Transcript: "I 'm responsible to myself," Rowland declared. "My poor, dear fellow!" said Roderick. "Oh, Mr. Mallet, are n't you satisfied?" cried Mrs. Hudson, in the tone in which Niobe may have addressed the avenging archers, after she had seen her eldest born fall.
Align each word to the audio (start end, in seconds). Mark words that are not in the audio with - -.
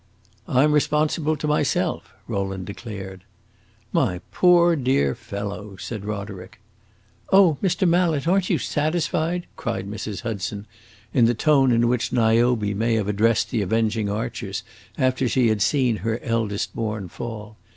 "I 0.47 0.63
'm 0.63 0.71
responsible 0.71 1.35
to 1.35 1.45
myself," 1.47 2.11
Rowland 2.27 2.65
declared. 2.65 3.23
"My 3.93 4.19
poor, 4.31 4.75
dear 4.75 5.13
fellow!" 5.13 5.75
said 5.75 6.05
Roderick. 6.05 6.59
"Oh, 7.31 7.59
Mr. 7.61 7.87
Mallet, 7.87 8.27
are 8.27 8.39
n't 8.39 8.49
you 8.49 8.57
satisfied?" 8.57 9.45
cried 9.55 9.87
Mrs. 9.87 10.21
Hudson, 10.21 10.65
in 11.13 11.25
the 11.25 11.35
tone 11.35 11.71
in 11.71 11.87
which 11.87 12.11
Niobe 12.11 12.75
may 12.75 12.95
have 12.95 13.07
addressed 13.07 13.51
the 13.51 13.61
avenging 13.61 14.09
archers, 14.09 14.63
after 14.97 15.29
she 15.29 15.49
had 15.49 15.61
seen 15.61 15.97
her 15.97 16.19
eldest 16.23 16.73
born 16.75 17.07
fall. 17.07 17.55